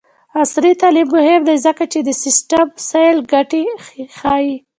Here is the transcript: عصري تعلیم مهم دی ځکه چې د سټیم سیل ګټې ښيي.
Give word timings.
عصري 0.41 0.71
تعلیم 0.81 1.07
مهم 1.17 1.41
دی 1.47 1.55
ځکه 1.65 1.83
چې 1.91 1.99
د 2.03 2.09
سټیم 2.21 2.69
سیل 2.89 3.17
ګټې 3.33 3.63
ښيي. 4.17 4.51